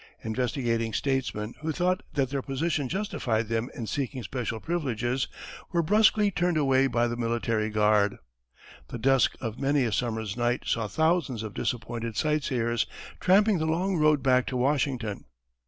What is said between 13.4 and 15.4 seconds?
the long road back to Washington.